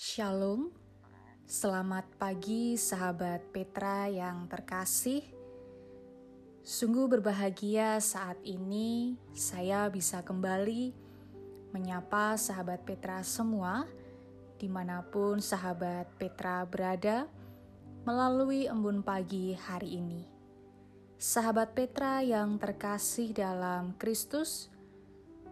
Shalom, 0.00 0.72
selamat 1.44 2.08
pagi 2.16 2.72
sahabat 2.80 3.52
Petra 3.52 4.08
yang 4.08 4.48
terkasih. 4.48 5.20
Sungguh 6.64 7.04
berbahagia 7.04 8.00
saat 8.00 8.40
ini 8.40 9.20
saya 9.36 9.92
bisa 9.92 10.24
kembali 10.24 10.96
menyapa 11.76 12.40
sahabat 12.40 12.80
Petra 12.88 13.20
semua, 13.20 13.84
di 14.56 14.72
mana 14.72 15.04
pun 15.04 15.36
sahabat 15.36 16.08
Petra 16.16 16.64
berada, 16.64 17.28
melalui 18.08 18.72
embun 18.72 19.04
pagi 19.04 19.52
hari 19.52 20.00
ini. 20.00 20.24
Sahabat 21.20 21.76
Petra 21.76 22.24
yang 22.24 22.56
terkasih 22.56 23.36
dalam 23.36 23.92
Kristus, 24.00 24.72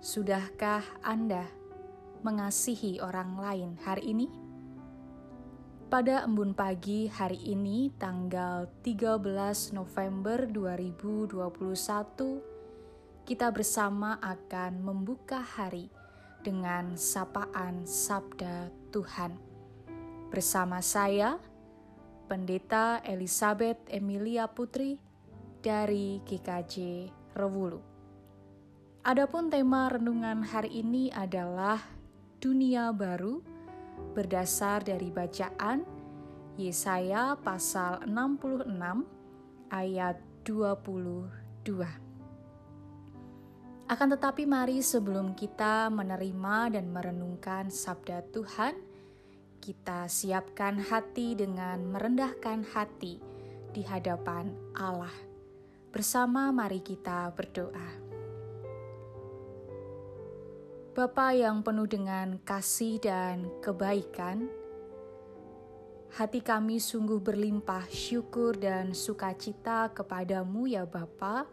sudahkah 0.00 0.88
Anda 1.04 1.67
mengasihi 2.22 2.98
orang 2.98 3.38
lain 3.38 3.70
hari 3.82 4.14
ini? 4.14 4.26
Pada 5.88 6.28
embun 6.28 6.52
pagi 6.52 7.08
hari 7.08 7.40
ini 7.48 7.88
tanggal 7.96 8.68
13 8.84 9.72
November 9.72 10.44
2021 10.44 13.24
kita 13.24 13.48
bersama 13.52 14.20
akan 14.20 14.84
membuka 14.84 15.40
hari 15.40 15.88
dengan 16.44 16.96
sapaan 16.96 17.88
sabda 17.88 18.68
Tuhan. 18.92 19.32
Bersama 20.28 20.84
saya 20.84 21.40
Pendeta 22.28 23.00
Elizabeth 23.04 23.80
Emilia 23.88 24.44
Putri 24.44 25.00
dari 25.64 26.20
GKJ 26.24 27.08
Rewulu. 27.32 27.80
Adapun 29.08 29.48
tema 29.48 29.88
renungan 29.88 30.44
hari 30.44 30.84
ini 30.84 31.08
adalah 31.08 31.97
dunia 32.38 32.94
baru 32.94 33.42
berdasar 34.14 34.86
dari 34.86 35.10
bacaan 35.10 35.82
Yesaya 36.54 37.34
pasal 37.38 38.06
66 38.06 38.66
ayat 39.70 40.22
22. 40.46 41.30
Akan 43.90 44.08
tetapi 44.14 44.46
mari 44.46 44.78
sebelum 44.82 45.34
kita 45.34 45.90
menerima 45.90 46.78
dan 46.78 46.86
merenungkan 46.94 47.74
sabda 47.74 48.22
Tuhan, 48.30 48.74
kita 49.58 50.06
siapkan 50.06 50.78
hati 50.78 51.34
dengan 51.34 51.90
merendahkan 51.90 52.62
hati 52.70 53.18
di 53.74 53.82
hadapan 53.82 54.54
Allah. 54.78 55.14
Bersama 55.90 56.54
mari 56.54 56.84
kita 56.86 57.34
berdoa. 57.34 57.97
Bapa 60.98 61.30
yang 61.30 61.62
penuh 61.62 61.86
dengan 61.86 62.42
kasih 62.42 62.98
dan 62.98 63.46
kebaikan, 63.62 64.50
hati 66.18 66.42
kami 66.42 66.82
sungguh 66.82 67.22
berlimpah 67.22 67.86
syukur 67.86 68.58
dan 68.58 68.90
sukacita 68.90 69.94
kepadamu 69.94 70.66
ya 70.66 70.82
Bapa, 70.90 71.46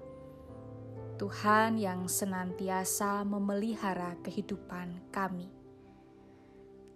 Tuhan 1.22 1.78
yang 1.78 2.10
senantiasa 2.10 3.22
memelihara 3.22 4.18
kehidupan 4.26 5.14
kami. 5.14 5.54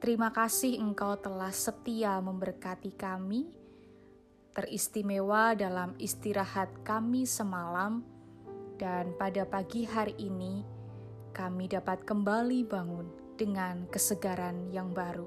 Terima 0.02 0.33
kasih 0.33 0.81
Engkau 0.81 1.22
telah 1.22 1.53
setia 1.53 2.17
memberkati 2.17 2.97
kami, 2.97 3.45
teristimewa 4.58 5.53
dalam 5.53 5.94
istirahat 6.02 6.81
kami 6.81 7.30
semalam, 7.30 8.02
dan 8.81 9.14
pada 9.22 9.45
pagi 9.45 9.86
hari 9.86 10.17
ini 10.17 10.78
kami 11.40 11.72
dapat 11.72 12.04
kembali 12.04 12.68
bangun 12.68 13.08
dengan 13.40 13.88
kesegaran 13.88 14.68
yang 14.76 14.92
baru. 14.92 15.23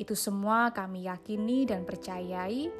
Itu 0.00 0.16
semua 0.16 0.72
kami 0.72 1.04
yakini 1.04 1.68
dan 1.68 1.84
percayai 1.84 2.72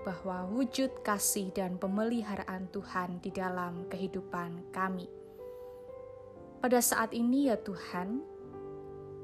bahwa 0.00 0.48
wujud 0.48 1.04
kasih 1.04 1.52
dan 1.52 1.76
pemeliharaan 1.76 2.72
Tuhan 2.72 3.20
di 3.20 3.28
dalam 3.28 3.84
kehidupan 3.92 4.72
kami. 4.72 5.12
Pada 6.64 6.80
saat 6.80 7.12
ini, 7.12 7.52
ya 7.52 7.60
Tuhan, 7.60 8.24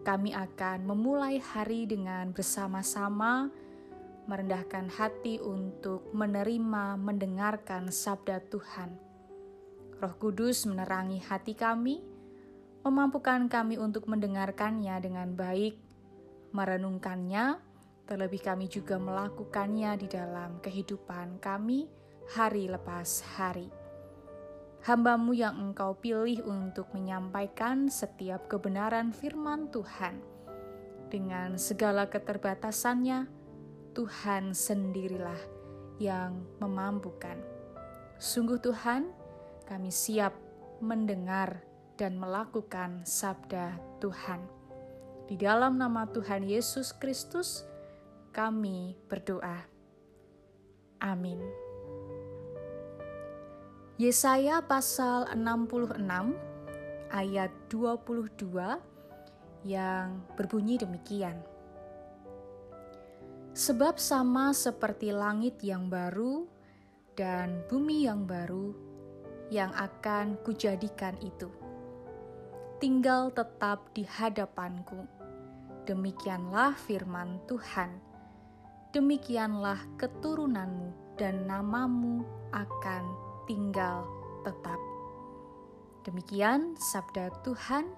kami 0.05 0.37
akan 0.37 0.85
memulai 0.85 1.41
hari 1.41 1.89
dengan 1.89 2.29
bersama-sama 2.37 3.49
merendahkan 4.29 4.93
hati 4.93 5.41
untuk 5.41 6.13
menerima, 6.13 7.01
mendengarkan 7.01 7.89
sabda 7.89 8.45
Tuhan. 8.53 9.01
Roh 9.97 10.15
Kudus 10.21 10.69
menerangi 10.69 11.25
hati 11.25 11.57
kami 11.57 12.16
memampukan 12.87 13.51
kami 13.51 13.83
untuk 13.83 14.07
mendengarkannya 14.07 14.95
dengan 15.03 15.35
baik, 15.35 15.75
merenungkannya, 16.55 17.59
terlebih 18.07 18.39
kami 18.39 18.71
juga 18.71 18.95
melakukannya 19.03 19.99
di 19.99 20.07
dalam 20.07 20.63
kehidupan 20.63 21.43
kami 21.43 21.91
hari 22.39 22.71
lepas 22.71 23.27
hari. 23.35 23.67
Hambamu 24.87 25.35
yang 25.35 25.59
engkau 25.59 25.99
pilih 25.99 26.47
untuk 26.47 26.87
menyampaikan 26.95 27.91
setiap 27.91 28.47
kebenaran 28.47 29.11
firman 29.11 29.67
Tuhan. 29.75 30.23
Dengan 31.11 31.59
segala 31.59 32.07
keterbatasannya, 32.07 33.27
Tuhan 33.99 34.55
sendirilah 34.55 35.43
yang 35.99 36.39
memampukan. 36.63 37.35
Sungguh 38.23 38.63
Tuhan, 38.63 39.11
kami 39.67 39.91
siap 39.91 40.39
mendengar 40.79 41.67
dan 41.97 42.21
melakukan 42.21 43.03
sabda 43.09 43.81
Tuhan. 44.05 44.45
Di 45.27 45.35
dalam 45.35 45.81
nama 45.81 46.07
Tuhan 46.07 46.47
Yesus 46.47 46.95
Kristus, 46.95 47.67
kami 48.31 48.95
berdoa. 49.09 49.65
Amin. 51.03 51.41
Yesaya 53.97 54.61
pasal 54.61 55.25
66 55.33 55.97
ayat 57.11 57.51
22 57.73 59.65
yang 59.65 60.21
berbunyi 60.37 60.77
demikian. 60.77 61.41
Sebab 63.57 63.97
sama 63.97 64.53
seperti 64.53 65.17
langit 65.17 65.65
yang 65.65 65.89
baru 65.89 66.45
dan 67.17 67.65
bumi 67.73 68.05
yang 68.05 68.29
baru 68.29 68.77
yang 69.49 69.73
akan 69.73 70.37
kujadikan 70.45 71.17
itu 71.25 71.66
tinggal 72.77 73.33
tetap 73.33 73.89
di 73.97 74.05
hadapanku. 74.05 75.09
Demikianlah 75.89 76.77
firman 76.77 77.41
Tuhan. 77.49 77.89
Demikianlah 78.93 79.81
keturunanmu 79.97 81.17
dan 81.17 81.49
namamu 81.49 82.25
akan 82.53 83.05
tinggal 83.49 84.05
tetap. 84.45 84.81
Demikian 86.05 86.77
sabda 86.79 87.33
Tuhan 87.43 87.89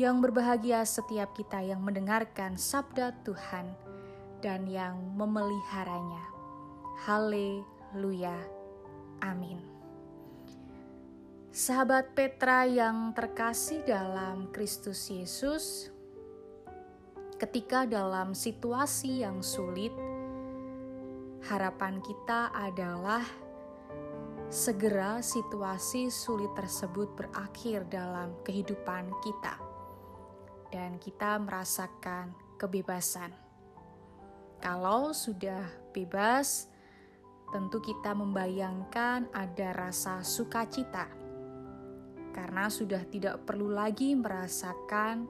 yang 0.00 0.22
berbahagia 0.22 0.84
setiap 0.86 1.34
kita 1.34 1.60
yang 1.60 1.82
mendengarkan 1.82 2.54
sabda 2.56 3.12
Tuhan 3.26 3.74
dan 4.40 4.68
yang 4.68 4.96
memeliharanya. 5.16 6.24
Haleluya. 7.04 8.36
Amin. 9.24 9.75
Sahabat 11.56 12.12
Petra 12.12 12.68
yang 12.68 13.16
terkasih 13.16 13.80
dalam 13.88 14.52
Kristus 14.52 15.08
Yesus, 15.08 15.88
ketika 17.40 17.88
dalam 17.88 18.36
situasi 18.36 19.24
yang 19.24 19.40
sulit, 19.40 19.88
harapan 21.48 22.04
kita 22.04 22.52
adalah 22.52 23.24
segera 24.52 25.24
situasi 25.24 26.12
sulit 26.12 26.52
tersebut 26.52 27.16
berakhir 27.16 27.88
dalam 27.88 28.36
kehidupan 28.44 29.08
kita, 29.24 29.56
dan 30.68 31.00
kita 31.00 31.40
merasakan 31.40 32.36
kebebasan. 32.60 33.32
Kalau 34.60 35.16
sudah 35.16 35.64
bebas, 35.96 36.68
tentu 37.48 37.80
kita 37.80 38.12
membayangkan 38.12 39.32
ada 39.32 39.68
rasa 39.72 40.20
sukacita 40.20 41.24
karena 42.36 42.68
sudah 42.68 43.00
tidak 43.08 43.48
perlu 43.48 43.72
lagi 43.72 44.12
merasakan 44.12 45.24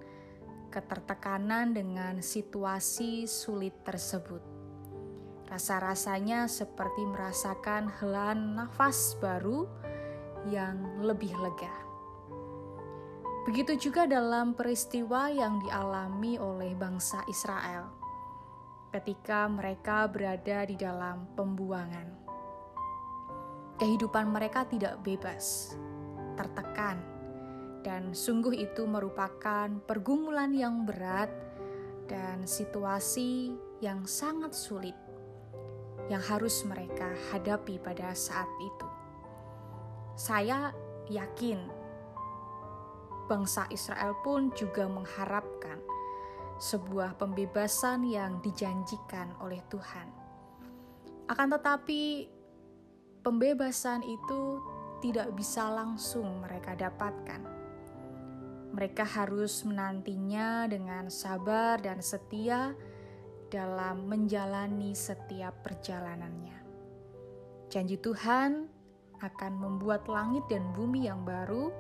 ketertekanan 0.75 1.70
dengan 1.70 2.19
situasi 2.19 3.31
sulit 3.31 3.87
tersebut. 3.87 4.43
Rasa-rasanya 5.47 6.50
seperti 6.50 7.06
merasakan 7.06 7.87
helaan 8.03 8.58
nafas 8.58 9.14
baru 9.23 9.70
yang 10.50 11.06
lebih 11.06 11.31
lega. 11.38 11.70
Begitu 13.47 13.79
juga 13.79 14.11
dalam 14.11 14.59
peristiwa 14.59 15.31
yang 15.31 15.62
dialami 15.62 16.35
oleh 16.35 16.75
bangsa 16.75 17.23
Israel 17.31 17.94
ketika 18.91 19.47
mereka 19.47 20.11
berada 20.11 20.67
di 20.67 20.75
dalam 20.75 21.31
pembuangan. 21.38 22.26
Kehidupan 23.76 24.32
mereka 24.32 24.64
tidak 24.67 24.99
bebas, 25.05 25.76
tertekan, 26.37 27.00
dan 27.83 28.12
sungguh 28.12 28.53
itu 28.55 28.85
merupakan 28.85 29.67
pergumulan 29.88 30.53
yang 30.53 30.85
berat 30.85 31.33
dan 32.06 32.47
situasi 32.47 33.56
yang 33.83 34.06
sangat 34.06 34.55
sulit 34.55 34.94
yang 36.06 36.23
harus 36.23 36.62
mereka 36.62 37.11
hadapi 37.35 37.83
pada 37.83 38.15
saat 38.15 38.47
itu. 38.62 38.88
Saya 40.15 40.71
yakin 41.11 41.59
bangsa 43.27 43.67
Israel 43.75 44.15
pun 44.23 44.55
juga 44.55 44.87
mengharapkan 44.87 45.83
sebuah 46.62 47.21
pembebasan 47.21 48.06
yang 48.06 48.41
dijanjikan 48.41 49.35
oleh 49.43 49.61
Tuhan. 49.69 50.09
Akan 51.27 51.50
tetapi, 51.50 52.31
pembebasan 53.21 54.00
itu 54.06 54.62
tidak 55.06 55.31
bisa 55.38 55.70
langsung 55.70 56.43
mereka 56.43 56.75
dapatkan. 56.75 57.38
Mereka 58.75 59.06
harus 59.06 59.62
menantinya 59.62 60.67
dengan 60.67 61.06
sabar 61.06 61.79
dan 61.79 62.03
setia 62.03 62.75
dalam 63.47 64.11
menjalani 64.11 64.91
setiap 64.99 65.62
perjalanannya. 65.62 66.58
Janji 67.70 68.03
Tuhan 68.03 68.67
akan 69.23 69.53
membuat 69.55 70.11
langit 70.11 70.43
dan 70.50 70.75
bumi 70.75 71.06
yang 71.06 71.23
baru 71.23 71.70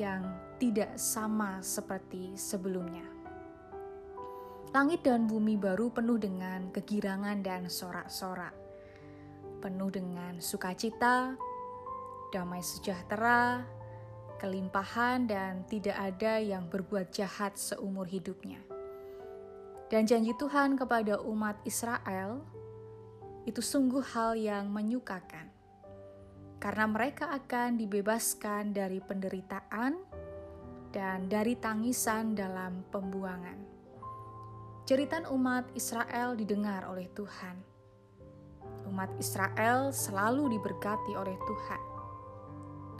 yang 0.00 0.24
tidak 0.56 0.96
sama 0.96 1.60
seperti 1.60 2.40
sebelumnya. 2.40 3.04
Langit 4.72 5.04
dan 5.04 5.28
bumi 5.28 5.60
baru 5.60 5.92
penuh 5.92 6.16
dengan 6.16 6.72
kegirangan 6.72 7.44
dan 7.44 7.68
sorak-sorak, 7.68 8.54
penuh 9.60 9.90
dengan 9.92 10.40
sukacita, 10.40 11.36
damai 12.30 12.62
sejahtera, 12.64 13.66
kelimpahan, 14.40 15.28
dan 15.28 15.66
tidak 15.68 15.98
ada 15.98 16.40
yang 16.40 16.66
berbuat 16.70 17.12
jahat 17.12 17.58
seumur 17.60 18.08
hidupnya. 18.08 18.58
Dan 19.90 20.06
janji 20.06 20.30
Tuhan 20.38 20.78
kepada 20.78 21.18
umat 21.26 21.58
Israel 21.66 22.46
itu 23.44 23.58
sungguh 23.58 24.06
hal 24.14 24.38
yang 24.38 24.70
menyukakan, 24.70 25.50
karena 26.62 26.86
mereka 26.86 27.34
akan 27.34 27.74
dibebaskan 27.74 28.70
dari 28.70 29.02
penderitaan 29.02 29.98
dan 30.94 31.26
dari 31.26 31.58
tangisan 31.58 32.38
dalam 32.38 32.86
pembuangan. 32.94 33.58
Jeritan 34.86 35.26
umat 35.30 35.70
Israel 35.74 36.34
didengar 36.34 36.86
oleh 36.86 37.06
Tuhan. 37.14 37.62
Umat 38.90 39.10
Israel 39.22 39.94
selalu 39.94 40.58
diberkati 40.58 41.14
oleh 41.14 41.38
Tuhan. 41.46 41.89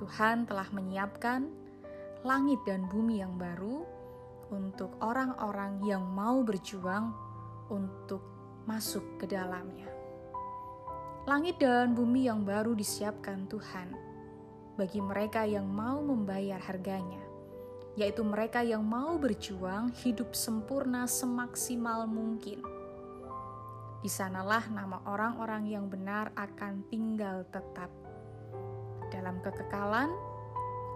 Tuhan 0.00 0.48
telah 0.48 0.64
menyiapkan 0.72 1.44
langit 2.24 2.64
dan 2.64 2.88
bumi 2.88 3.20
yang 3.20 3.36
baru 3.36 3.84
untuk 4.48 4.96
orang-orang 5.04 5.84
yang 5.84 6.00
mau 6.02 6.40
berjuang 6.40 7.12
untuk 7.68 8.24
masuk 8.64 9.20
ke 9.20 9.28
dalamnya. 9.28 9.86
Langit 11.28 11.60
dan 11.60 11.92
bumi 11.92 12.26
yang 12.26 12.48
baru 12.48 12.72
disiapkan 12.72 13.44
Tuhan 13.44 13.92
bagi 14.80 15.04
mereka 15.04 15.44
yang 15.44 15.68
mau 15.68 16.00
membayar 16.00 16.56
harganya, 16.56 17.20
yaitu 17.92 18.24
mereka 18.24 18.64
yang 18.64 18.80
mau 18.80 19.20
berjuang 19.20 19.92
hidup 20.00 20.32
sempurna 20.32 21.04
semaksimal 21.04 22.08
mungkin. 22.08 22.64
Di 24.00 24.08
sanalah 24.08 24.64
nama 24.72 25.04
orang-orang 25.04 25.68
yang 25.68 25.92
benar 25.92 26.32
akan 26.32 26.88
tinggal 26.88 27.44
tetap. 27.52 27.99
Dalam 29.10 29.42
kekekalan, 29.42 30.10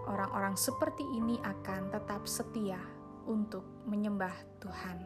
orang-orang 0.07 0.55
seperti 0.55 1.03
ini 1.03 1.35
akan 1.43 1.91
tetap 1.91 2.23
setia 2.25 2.79
untuk 3.27 3.63
menyembah 3.85 4.33
Tuhan. 4.63 4.97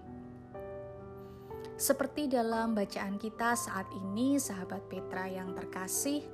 Seperti 1.80 2.28
dalam 2.28 2.76
bacaan 2.76 3.16
kita 3.16 3.56
saat 3.56 3.88
ini, 3.96 4.36
sahabat 4.36 4.84
Petra 4.92 5.32
yang 5.32 5.56
terkasih, 5.56 6.28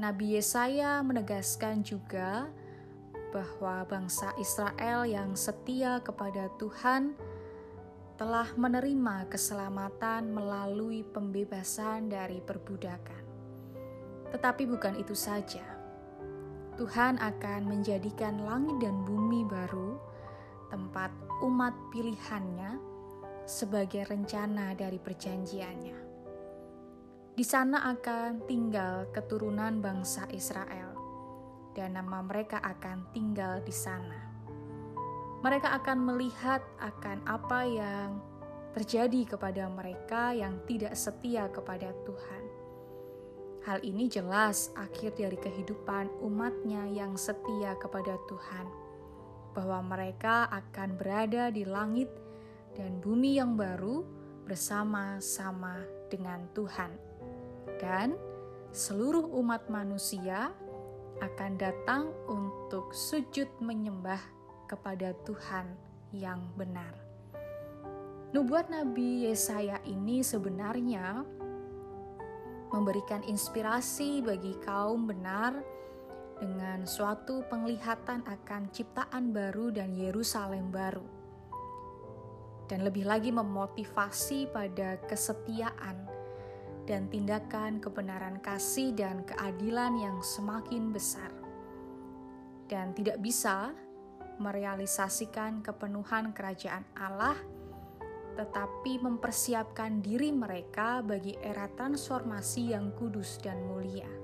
Nabi 0.00 0.40
Yesaya 0.40 1.04
menegaskan 1.04 1.84
juga 1.84 2.48
bahwa 3.32 3.84
bangsa 3.84 4.32
Israel 4.40 5.04
yang 5.04 5.36
setia 5.36 6.00
kepada 6.00 6.48
Tuhan 6.56 7.12
telah 8.16 8.48
menerima 8.56 9.28
keselamatan 9.28 10.32
melalui 10.32 11.04
pembebasan 11.04 12.08
dari 12.12 12.40
perbudakan. 12.40 13.21
Tetapi 14.32 14.64
bukan 14.64 14.96
itu 14.96 15.12
saja. 15.12 15.62
Tuhan 16.80 17.20
akan 17.20 17.68
menjadikan 17.68 18.40
langit 18.42 18.80
dan 18.80 19.04
bumi 19.04 19.44
baru 19.44 20.00
tempat 20.72 21.12
umat 21.44 21.76
pilihannya 21.92 22.80
sebagai 23.44 24.08
rencana 24.08 24.72
dari 24.72 24.96
perjanjiannya. 24.96 25.98
Di 27.32 27.44
sana 27.44 27.92
akan 27.92 28.44
tinggal 28.48 29.08
keturunan 29.12 29.80
bangsa 29.84 30.24
Israel, 30.32 30.96
dan 31.72 31.96
nama 31.96 32.20
mereka 32.24 32.60
akan 32.60 33.08
tinggal 33.12 33.60
di 33.64 33.72
sana. 33.72 34.32
Mereka 35.40 35.76
akan 35.82 35.98
melihat 36.08 36.60
akan 36.80 37.24
apa 37.28 37.60
yang 37.66 38.20
terjadi 38.72 39.36
kepada 39.36 39.68
mereka 39.68 40.32
yang 40.32 40.60
tidak 40.64 40.96
setia 40.96 41.48
kepada 41.52 41.92
Tuhan. 42.04 42.41
Hal 43.62 43.78
ini 43.86 44.10
jelas 44.10 44.74
akhir 44.74 45.14
dari 45.14 45.38
kehidupan 45.38 46.10
umatnya 46.18 46.82
yang 46.90 47.14
setia 47.14 47.78
kepada 47.78 48.18
Tuhan 48.26 48.66
bahwa 49.54 49.84
mereka 49.86 50.50
akan 50.50 50.98
berada 50.98 51.52
di 51.54 51.62
langit 51.62 52.10
dan 52.74 52.98
bumi 52.98 53.38
yang 53.38 53.54
baru 53.54 54.02
bersama-sama 54.48 55.78
dengan 56.10 56.42
Tuhan, 56.56 56.90
dan 57.78 58.18
seluruh 58.74 59.30
umat 59.38 59.70
manusia 59.70 60.50
akan 61.22 61.52
datang 61.54 62.10
untuk 62.26 62.90
sujud 62.90 63.46
menyembah 63.62 64.18
kepada 64.66 65.14
Tuhan 65.22 65.70
yang 66.10 66.42
benar. 66.58 66.98
Nubuat 68.32 68.72
Nabi 68.72 69.28
Yesaya 69.28 69.78
ini 69.84 70.24
sebenarnya 70.24 71.22
memberikan 72.72 73.20
inspirasi 73.28 74.24
bagi 74.24 74.56
kaum 74.64 75.04
benar 75.06 75.60
dengan 76.42 76.82
suatu 76.88 77.46
penglihatan 77.46 78.26
akan 78.26 78.72
ciptaan 78.74 79.30
baru 79.30 79.70
dan 79.70 79.94
Yerusalem 79.94 80.74
baru. 80.74 81.06
Dan 82.66 82.82
lebih 82.82 83.06
lagi 83.06 83.30
memotivasi 83.30 84.50
pada 84.50 84.98
kesetiaan 85.04 86.08
dan 86.88 87.06
tindakan 87.06 87.78
kebenaran 87.78 88.42
kasih 88.42 88.90
dan 88.96 89.22
keadilan 89.22 89.94
yang 90.00 90.18
semakin 90.18 90.90
besar. 90.90 91.30
Dan 92.66 92.96
tidak 92.96 93.20
bisa 93.22 93.70
merealisasikan 94.40 95.62
kepenuhan 95.62 96.34
kerajaan 96.34 96.82
Allah 96.98 97.36
tetapi 98.34 99.00
mempersiapkan 99.00 100.00
diri 100.00 100.32
mereka 100.32 101.04
bagi 101.04 101.36
era 101.40 101.68
transformasi 101.68 102.72
yang 102.72 102.92
kudus 102.96 103.36
dan 103.40 103.60
mulia 103.68 104.22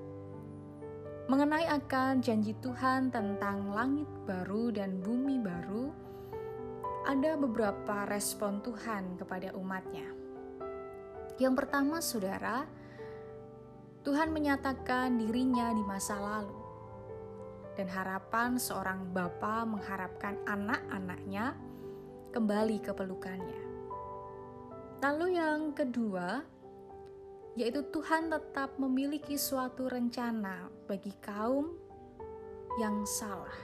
mengenai 1.28 1.68
akan 1.68 2.24
janji 2.24 2.56
Tuhan 2.64 3.12
tentang 3.12 3.68
langit 3.76 4.08
baru 4.24 4.72
dan 4.72 4.96
bumi 5.04 5.36
baru, 5.36 5.92
ada 7.04 7.36
beberapa 7.36 8.08
respon 8.08 8.64
Tuhan 8.64 9.20
kepada 9.20 9.52
umatnya. 9.52 10.08
Yang 11.36 11.54
pertama, 11.60 12.00
saudara, 12.00 12.64
Tuhan 14.08 14.32
menyatakan 14.32 15.20
dirinya 15.20 15.68
di 15.76 15.84
masa 15.84 16.16
lalu, 16.16 16.56
dan 17.76 17.92
harapan 17.92 18.56
seorang 18.56 19.12
bapa 19.12 19.68
mengharapkan 19.68 20.40
anak-anaknya 20.48 21.52
kembali 22.32 22.80
ke 22.80 22.96
pelukannya. 22.96 23.67
Lalu, 24.98 25.38
yang 25.38 25.78
kedua, 25.78 26.42
yaitu 27.54 27.86
Tuhan 27.94 28.34
tetap 28.34 28.74
memiliki 28.82 29.38
suatu 29.38 29.86
rencana 29.86 30.66
bagi 30.90 31.14
kaum 31.22 31.70
yang 32.82 33.06
salah. 33.06 33.54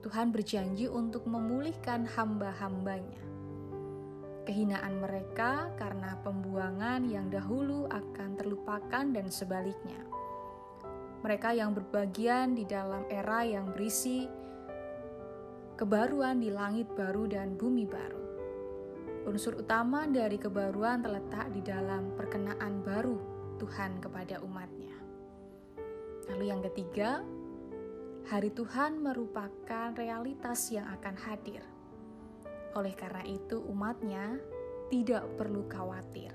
Tuhan 0.00 0.32
berjanji 0.32 0.88
untuk 0.88 1.28
memulihkan 1.28 2.08
hamba-hambanya. 2.16 3.20
Kehinaan 4.48 5.04
mereka 5.04 5.68
karena 5.76 6.16
pembuangan 6.24 7.04
yang 7.04 7.28
dahulu 7.28 7.84
akan 7.92 8.40
terlupakan 8.40 9.04
dan 9.04 9.28
sebaliknya. 9.28 10.00
Mereka 11.20 11.52
yang 11.52 11.76
berbagian 11.76 12.56
di 12.56 12.64
dalam 12.64 13.04
era 13.12 13.44
yang 13.44 13.68
berisi 13.76 14.24
kebaruan 15.76 16.40
di 16.40 16.48
langit 16.48 16.88
baru 16.96 17.28
dan 17.28 17.60
bumi 17.60 17.84
baru 17.84 18.29
Unsur 19.28 19.60
utama 19.60 20.08
dari 20.08 20.40
kebaruan 20.40 21.04
terletak 21.04 21.52
di 21.52 21.60
dalam 21.60 22.16
perkenaan 22.16 22.80
baru 22.80 23.16
Tuhan 23.60 24.00
kepada 24.00 24.40
umatnya. 24.40 24.96
Lalu 26.32 26.44
yang 26.48 26.64
ketiga, 26.64 27.20
hari 28.32 28.48
Tuhan 28.48 29.04
merupakan 29.04 29.92
realitas 29.92 30.72
yang 30.72 30.88
akan 30.88 31.14
hadir. 31.20 31.60
Oleh 32.72 32.96
karena 32.96 33.20
itu, 33.28 33.60
umatnya 33.60 34.40
tidak 34.88 35.28
perlu 35.36 35.68
khawatir. 35.68 36.32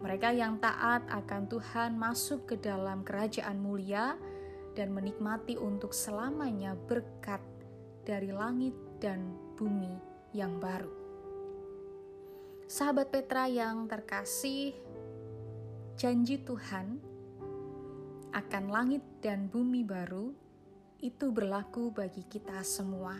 Mereka 0.00 0.32
yang 0.32 0.56
taat 0.56 1.04
akan 1.12 1.52
Tuhan 1.52 2.00
masuk 2.00 2.48
ke 2.48 2.56
dalam 2.56 3.04
kerajaan 3.04 3.60
mulia 3.60 4.16
dan 4.72 4.96
menikmati 4.96 5.60
untuk 5.60 5.92
selamanya 5.92 6.72
berkat 6.72 7.44
dari 8.08 8.32
langit 8.32 8.72
dan 8.96 9.36
bumi 9.60 9.92
yang 10.32 10.56
baru. 10.56 10.99
Sahabat 12.70 13.10
Petra 13.10 13.50
yang 13.50 13.90
terkasih, 13.90 14.70
janji 15.98 16.38
Tuhan 16.38 17.02
akan 18.30 18.64
langit 18.70 19.02
dan 19.18 19.50
bumi 19.50 19.82
baru 19.82 20.30
itu 21.02 21.34
berlaku 21.34 21.90
bagi 21.90 22.22
kita 22.30 22.62
semua 22.62 23.18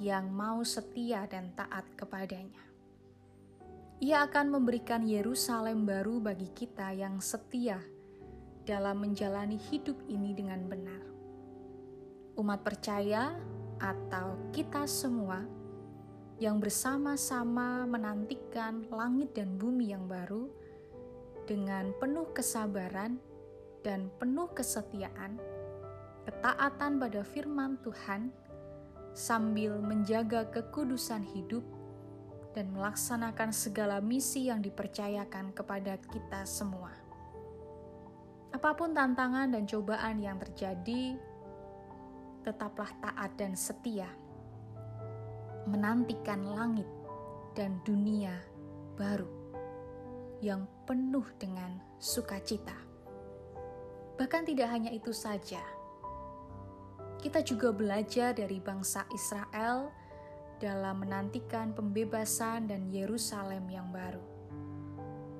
yang 0.00 0.32
mau 0.32 0.64
setia 0.64 1.28
dan 1.28 1.52
taat 1.52 1.84
kepadanya. 1.92 2.64
Ia 4.00 4.24
akan 4.32 4.56
memberikan 4.56 5.04
Yerusalem 5.04 5.84
baru 5.84 6.24
bagi 6.24 6.48
kita 6.56 6.88
yang 6.96 7.20
setia 7.20 7.84
dalam 8.64 9.04
menjalani 9.04 9.60
hidup 9.60 10.00
ini 10.08 10.32
dengan 10.32 10.64
benar. 10.64 11.04
Umat 12.40 12.64
percaya 12.64 13.36
atau 13.76 14.40
kita 14.56 14.88
semua 14.88 15.63
yang 16.42 16.58
bersama-sama 16.58 17.86
menantikan 17.86 18.82
langit 18.90 19.34
dan 19.38 19.54
bumi 19.54 19.94
yang 19.94 20.10
baru 20.10 20.50
dengan 21.46 21.94
penuh 22.02 22.26
kesabaran 22.34 23.20
dan 23.86 24.10
penuh 24.18 24.50
kesetiaan, 24.50 25.38
ketaatan 26.26 26.98
pada 26.98 27.20
firman 27.22 27.78
Tuhan, 27.84 28.32
sambil 29.14 29.78
menjaga 29.78 30.50
kekudusan 30.50 31.22
hidup 31.22 31.62
dan 32.56 32.74
melaksanakan 32.74 33.54
segala 33.54 34.02
misi 34.02 34.50
yang 34.50 34.58
dipercayakan 34.58 35.54
kepada 35.54 36.00
kita 36.10 36.42
semua. 36.48 36.90
Apa 38.50 38.74
pun 38.74 38.94
tantangan 38.94 39.50
dan 39.50 39.66
cobaan 39.66 40.22
yang 40.22 40.38
terjadi, 40.38 41.18
tetaplah 42.46 42.90
taat 43.02 43.34
dan 43.34 43.58
setia, 43.58 44.06
menantikan 45.66 46.44
langit 46.44 46.86
dan 47.54 47.80
dunia 47.86 48.34
baru 48.94 49.28
yang 50.44 50.68
penuh 50.84 51.24
dengan 51.40 51.80
sukacita. 51.96 52.76
Bahkan 54.14 54.42
tidak 54.46 54.68
hanya 54.70 54.92
itu 54.92 55.10
saja, 55.10 55.62
kita 57.24 57.40
juga 57.40 57.72
belajar 57.72 58.36
dari 58.36 58.60
bangsa 58.60 59.08
Israel 59.10 59.88
dalam 60.60 61.02
menantikan 61.02 61.72
pembebasan 61.72 62.68
dan 62.68 62.92
Yerusalem 62.92 63.64
yang 63.72 63.88
baru. 63.90 64.22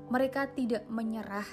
Mereka 0.09 0.57
tidak 0.57 0.89
menyerah 0.89 1.47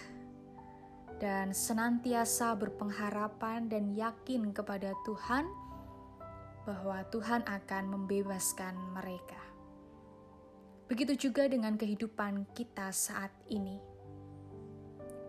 dan 1.22 1.54
senantiasa 1.54 2.58
berpengharapan 2.58 3.70
dan 3.70 3.94
yakin 3.94 4.50
kepada 4.56 4.96
Tuhan 5.06 5.46
bahwa 6.66 7.02
Tuhan 7.10 7.42
akan 7.46 7.84
membebaskan 7.98 8.78
mereka. 8.94 9.42
Begitu 10.92 11.30
juga 11.30 11.48
dengan 11.48 11.80
kehidupan 11.80 12.52
kita 12.52 12.92
saat 12.92 13.32
ini. 13.48 13.80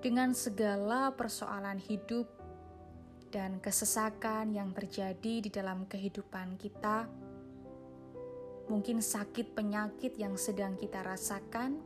Dengan 0.02 0.34
segala 0.34 1.14
persoalan 1.14 1.78
hidup 1.78 2.26
dan 3.30 3.62
kesesakan 3.62 4.50
yang 4.50 4.74
terjadi 4.74 5.46
di 5.46 5.50
dalam 5.54 5.86
kehidupan 5.86 6.58
kita, 6.58 7.06
mungkin 8.66 8.98
sakit 8.98 9.54
penyakit 9.54 10.18
yang 10.18 10.34
sedang 10.34 10.74
kita 10.74 11.00
rasakan, 11.06 11.78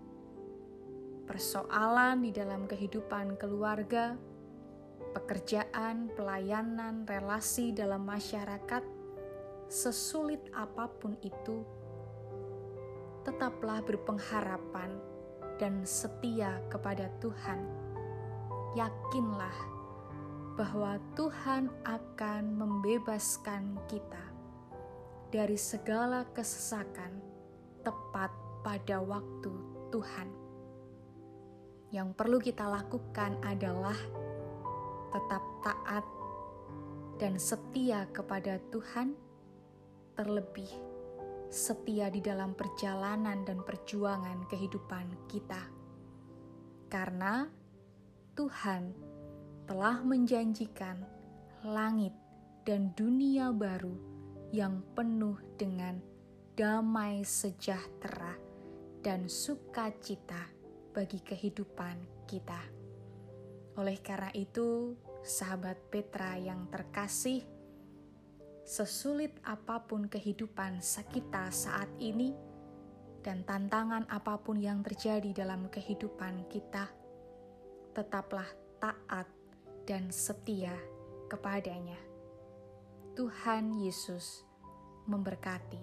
persoalan 1.29 2.25
di 2.25 2.33
dalam 2.33 2.65
kehidupan 2.65 3.37
keluarga, 3.37 4.17
pekerjaan, 5.13 6.09
pelayanan, 6.17 7.05
relasi 7.05 7.77
dalam 7.77 8.09
masyarakat, 8.09 8.96
sesulit 9.67 10.41
apa 10.55 10.87
pun 10.87 11.19
itu, 11.23 11.67
tetaplah 13.27 13.83
berpengharapan 13.83 14.95
dan 15.59 15.83
setia 15.83 16.63
kepada 16.71 17.11
Tuhan. 17.19 17.61
Yakinlah 18.77 19.57
bahwa 20.57 20.97
Tuhan 21.13 21.69
akan 21.85 22.43
membebaskan 22.57 23.77
kita 23.91 24.25
dari 25.29 25.59
segala 25.59 26.25
kesesakan 26.33 27.21
tepat 27.85 28.33
pada 28.65 29.03
waktu 29.03 29.53
Tuhan. 29.93 30.29
Yang 31.93 32.09
perlu 32.19 32.39
kita 32.41 32.67
lakukan 32.67 33.39
adalah 33.45 33.97
tetap 35.13 35.43
taat 35.63 36.05
dan 37.17 37.41
setia 37.41 38.05
kepada 38.13 38.61
Tuhan, 38.69 39.17
terlebih 40.17 40.69
setia 41.47 42.11
di 42.11 42.25
dalam 42.25 42.57
perjalanan 42.57 43.47
dan 43.47 43.63
perjuangan 43.63 44.49
kehidupan 44.51 45.31
kita, 45.31 45.63
karena 46.91 47.47
Tuhan 48.35 48.97
telah 49.69 50.03
menjanjikan 50.03 50.99
langit 51.69 52.13
dan 52.67 52.91
dunia 52.99 53.55
baru 53.55 53.95
yang 54.51 54.83
penuh 54.95 55.39
dengan 55.55 56.03
damai 56.59 57.23
sejahtera 57.23 58.35
dan 59.05 59.31
sukacita 59.31 60.51
bagi 60.91 61.21
kehidupan 61.23 62.27
kita. 62.27 62.59
Oleh 63.77 64.01
karena 64.01 64.33
itu, 64.33 64.97
sahabat 65.21 65.77
Petra 65.93 66.41
yang 66.41 66.67
terkasih, 66.73 67.45
sesulit 68.67 69.31
apa 69.47 69.79
pun 69.87 70.11
kehidupan 70.11 70.83
kita 71.15 71.55
saat 71.55 71.87
ini, 72.03 72.35
dan 73.23 73.47
tantangan 73.47 74.11
apa 74.11 74.43
pun 74.43 74.59
yang 74.59 74.83
terjadi 74.83 75.47
dalam 75.47 75.71
kehidupan 75.71 76.51
kita, 76.51 76.91
tetaplah 77.95 78.47
taat 78.83 79.31
dan 79.87 80.11
setia 80.11 80.75
kepadanya. 81.31 81.99
Tuhan 83.15 83.79
Yesus 83.79 84.43
memberkati. 85.07 85.83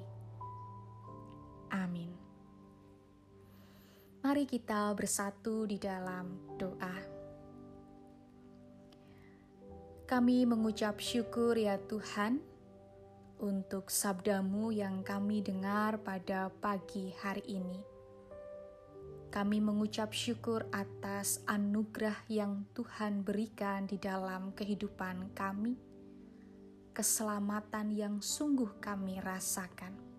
Amin. 1.71 2.11
Mari 4.23 4.43
kita 4.43 4.91
bersatu 4.95 5.67
di 5.67 5.79
dalam 5.79 6.55
doa. 6.59 6.95
Kami 10.03 10.45
mengucap 10.45 10.99
syukur 10.99 11.57
ya 11.57 11.79
Tuhan 11.79 12.52
untuk 13.43 13.91
sabdamu 13.91 14.71
yang 14.71 15.03
kami 15.03 15.43
dengar 15.43 15.99
pada 15.99 16.47
pagi 16.47 17.11
hari 17.19 17.43
ini. 17.59 17.83
Kami 19.27 19.59
mengucap 19.59 20.15
syukur 20.15 20.63
atas 20.71 21.43
anugerah 21.43 22.23
yang 22.31 22.63
Tuhan 22.71 23.27
berikan 23.27 23.83
di 23.83 23.99
dalam 23.99 24.55
kehidupan 24.55 25.35
kami, 25.35 25.75
keselamatan 26.95 27.91
yang 27.91 28.23
sungguh 28.23 28.79
kami 28.79 29.19
rasakan 29.19 30.15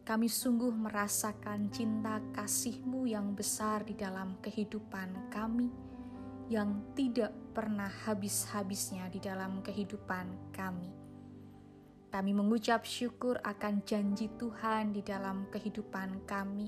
kami 0.00 0.26
sungguh 0.26 0.74
merasakan 0.74 1.70
cinta 1.70 2.18
kasih-Mu 2.34 3.06
yang 3.06 3.30
besar 3.38 3.86
di 3.86 3.94
dalam 3.94 4.34
kehidupan 4.42 5.30
kami, 5.30 5.70
yang 6.50 6.82
tidak 6.98 7.30
pernah 7.54 7.86
habis-habisnya 7.86 9.06
di 9.06 9.22
dalam 9.22 9.62
kehidupan 9.62 10.50
kami. 10.50 10.99
Kami 12.10 12.34
mengucap 12.34 12.82
syukur 12.82 13.38
akan 13.46 13.86
janji 13.86 14.26
Tuhan 14.34 14.90
di 14.90 14.98
dalam 14.98 15.46
kehidupan 15.54 16.26
kami, 16.26 16.66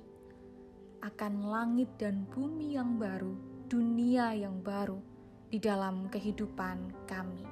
akan 1.03 1.51
langit 1.51 1.91
dan 1.99 2.31
bumi 2.31 2.79
yang 2.79 2.95
baru, 2.95 3.35
dunia 3.67 4.39
yang 4.39 4.63
baru 4.63 5.03
di 5.51 5.59
dalam 5.59 6.07
kehidupan 6.15 7.11
kami. 7.11 7.43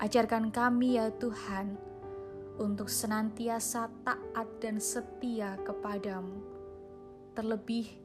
Ajarkan 0.00 0.48
kami, 0.48 0.96
ya 0.96 1.12
Tuhan, 1.12 1.76
untuk 2.56 2.88
senantiasa 2.88 3.92
taat 4.00 4.48
dan 4.56 4.80
setia 4.80 5.60
kepadamu. 5.68 6.40
Terlebih, 7.36 8.00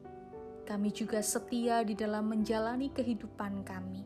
kami 0.68 0.92
juga 0.92 1.24
setia 1.24 1.80
di 1.88 1.96
dalam 1.96 2.28
menjalani 2.28 2.92
kehidupan 2.92 3.64
kami 3.64 4.04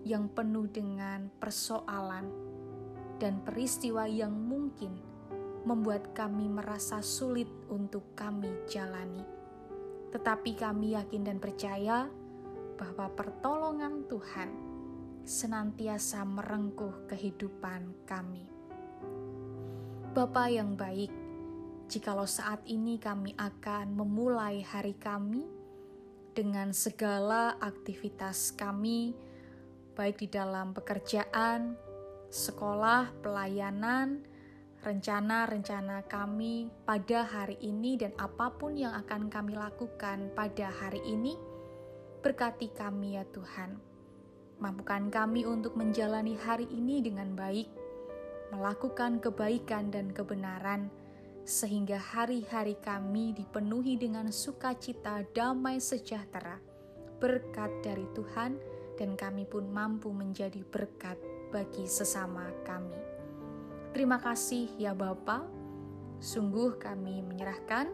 yang 0.00 0.32
penuh 0.32 0.64
dengan 0.64 1.28
persoalan 1.36 2.53
dan 3.24 3.40
peristiwa 3.40 4.04
yang 4.04 4.36
mungkin 4.36 4.92
membuat 5.64 6.12
kami 6.12 6.44
merasa 6.44 7.00
sulit 7.00 7.48
untuk 7.72 8.12
kami 8.12 8.52
jalani. 8.68 9.24
Tetapi 10.12 10.52
kami 10.52 10.92
yakin 10.92 11.24
dan 11.24 11.40
percaya 11.40 12.04
bahwa 12.76 13.08
pertolongan 13.16 14.04
Tuhan 14.12 14.50
senantiasa 15.24 16.20
merengkuh 16.28 17.08
kehidupan 17.08 18.04
kami. 18.04 18.44
Bapa 20.12 20.52
yang 20.52 20.76
baik, 20.76 21.10
jikalau 21.88 22.28
saat 22.28 22.60
ini 22.68 23.00
kami 23.00 23.32
akan 23.40 23.96
memulai 23.96 24.60
hari 24.60 25.00
kami 25.00 25.48
dengan 26.36 26.76
segala 26.76 27.56
aktivitas 27.56 28.52
kami, 28.52 29.16
baik 29.96 30.20
di 30.20 30.28
dalam 30.28 30.76
pekerjaan, 30.76 31.72
sekolah, 32.34 33.14
pelayanan, 33.22 34.26
rencana-rencana 34.82 36.02
kami 36.10 36.66
pada 36.82 37.22
hari 37.22 37.54
ini, 37.62 37.94
dan 37.94 38.10
apa 38.18 38.50
pun 38.50 38.74
yang 38.74 38.90
akan 39.06 39.30
kami 39.30 39.54
lakukan 39.54 40.34
pada 40.34 40.66
hari 40.66 40.98
ini. 41.06 41.38
Berkati 42.26 42.74
kami, 42.74 43.14
ya 43.14 43.24
Tuhan. 43.30 43.78
Mampukan 44.58 45.14
kami 45.14 45.46
untuk 45.46 45.78
menjalani 45.78 46.34
hari 46.34 46.66
ini 46.74 46.98
dengan 47.06 47.38
baik, 47.38 47.70
melakukan 48.50 49.22
kebaikan 49.22 49.94
dan 49.94 50.10
kebenaran, 50.10 50.90
sehingga 51.46 52.02
hari-hari 52.02 52.74
kami 52.82 53.30
dipenuhi 53.30 53.94
dengan 53.94 54.34
sukacita, 54.34 55.22
damai 55.38 55.78
sejahtera, 55.78 56.58
berkat 57.22 57.70
dari 57.86 58.10
Tuhan, 58.10 58.58
dan 58.98 59.14
kami 59.14 59.46
pun 59.46 59.70
mampu 59.70 60.10
menjadi 60.10 60.62
berkat 60.66 61.33
bagi 61.54 61.86
sesama 61.86 62.42
kami. 62.66 62.98
Terima 63.94 64.18
kasih 64.18 64.74
ya 64.74 64.90
Bapa. 64.90 65.46
Sungguh 66.18 66.82
kami 66.82 67.22
menyerahkan 67.22 67.86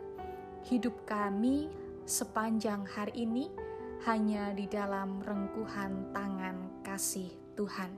hidup 0.64 1.05
kami 1.05 1.69
sepanjang 2.09 2.88
hari 2.88 3.29
ini 3.29 3.52
hanya 4.09 4.57
di 4.57 4.64
dalam 4.64 5.21
rengkuhan 5.21 6.09
tangan 6.17 6.81
kasih 6.81 7.29
Tuhan. 7.52 7.93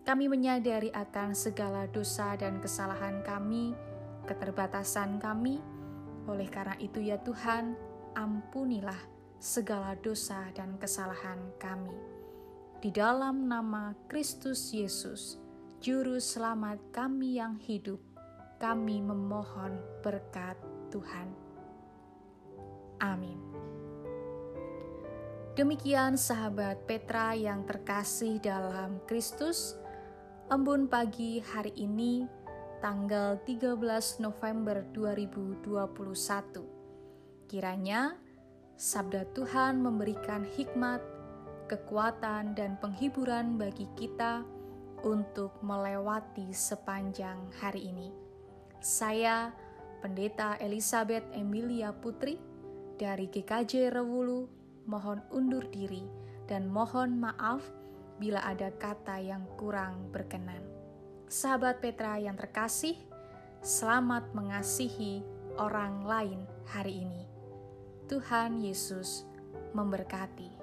Kami 0.00 0.32
menyadari 0.32 0.88
akan 0.88 1.36
segala 1.36 1.84
dosa 1.84 2.32
dan 2.40 2.56
kesalahan 2.56 3.20
kami, 3.20 3.76
keterbatasan 4.24 5.20
kami. 5.20 5.60
Oleh 6.24 6.48
karena 6.48 6.72
itu 6.80 7.04
ya 7.04 7.20
Tuhan, 7.20 7.76
ampunilah 8.16 8.96
segala 9.36 9.92
dosa 10.00 10.48
dan 10.56 10.80
kesalahan 10.80 11.52
kami. 11.60 12.19
Di 12.80 12.88
dalam 12.88 13.44
nama 13.44 13.92
Kristus 14.08 14.72
Yesus, 14.72 15.36
Juru 15.84 16.16
Selamat 16.16 16.80
kami 16.96 17.36
yang 17.36 17.60
hidup, 17.60 18.00
kami 18.56 19.04
memohon 19.04 19.76
berkat 20.00 20.56
Tuhan. 20.88 21.28
Amin. 23.04 23.36
Demikian 25.60 26.16
sahabat 26.16 26.88
Petra 26.88 27.36
yang 27.36 27.68
terkasih 27.68 28.40
dalam 28.40 28.96
Kristus, 29.04 29.76
embun 30.48 30.88
pagi 30.88 31.36
hari 31.36 31.76
ini 31.76 32.24
tanggal 32.80 33.44
13 33.44 33.76
November 34.24 34.88
2021. 34.96 37.44
Kiranya 37.44 38.16
sabda 38.80 39.28
Tuhan 39.36 39.84
memberikan 39.84 40.48
hikmat, 40.48 41.19
kekuatan 41.70 42.58
dan 42.58 42.74
penghiburan 42.82 43.54
bagi 43.54 43.86
kita 43.94 44.42
untuk 45.06 45.54
melewati 45.62 46.50
sepanjang 46.50 47.38
hari 47.62 47.94
ini. 47.94 48.10
Saya, 48.82 49.54
Pendeta 50.02 50.58
Elizabeth 50.58 51.22
Emilia 51.30 51.94
Putri 51.94 52.42
dari 52.98 53.30
GKJ 53.30 53.94
Rewulu, 53.94 54.50
mohon 54.90 55.22
undur 55.30 55.62
diri 55.70 56.02
dan 56.50 56.66
mohon 56.66 57.22
maaf 57.22 57.62
bila 58.18 58.42
ada 58.42 58.74
kata 58.74 59.22
yang 59.22 59.46
kurang 59.54 60.10
berkenan. 60.10 60.66
Sahabat 61.30 61.78
Petra 61.78 62.18
yang 62.18 62.34
terkasih, 62.34 62.98
selamat 63.62 64.34
mengasihi 64.34 65.22
orang 65.54 66.02
lain 66.02 66.40
hari 66.66 67.06
ini. 67.06 67.22
Tuhan 68.10 68.58
Yesus 68.58 69.22
memberkati. 69.70 70.59